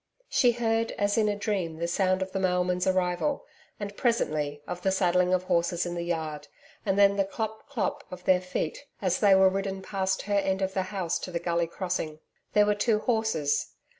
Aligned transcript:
She 0.29 0.53
heard 0.53 0.93
as 0.93 1.15
in 1.15 1.29
a 1.29 1.35
dream 1.35 1.77
the 1.77 1.87
sound 1.87 2.23
of 2.23 2.31
the 2.31 2.39
mailman's 2.39 2.87
arrival, 2.87 3.45
and 3.79 3.95
presently, 3.95 4.63
of 4.67 4.81
the 4.81 4.91
saddling 4.91 5.31
of 5.31 5.43
horses 5.43 5.85
in 5.85 5.93
the 5.93 6.01
yard, 6.01 6.47
and 6.83 6.97
then 6.97 7.17
the 7.17 7.23
CLOP 7.23 7.67
CLOP 7.69 8.03
of 8.09 8.23
their 8.23 8.41
feet 8.41 8.87
as 8.99 9.19
they 9.19 9.35
were 9.35 9.47
ridden 9.47 9.83
past 9.83 10.23
her 10.23 10.33
end 10.33 10.63
of 10.63 10.73
the 10.73 10.81
house 10.89 11.19
to 11.19 11.29
the 11.31 11.37
Gully 11.37 11.67
crossing. 11.67 12.19
There 12.53 12.65
were 12.65 12.73
two 12.73 12.97
horses. 12.97 13.73